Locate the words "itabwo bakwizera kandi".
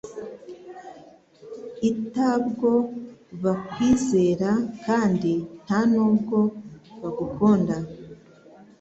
1.91-5.31